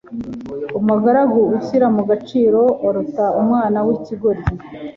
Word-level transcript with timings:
Umugaragu 0.79 1.39
ushyira 1.57 1.87
mu 1.95 2.01
gaciro 2.09 2.61
aruta 2.87 3.25
umwana 3.41 3.77
w’ikigoryi 3.85 4.53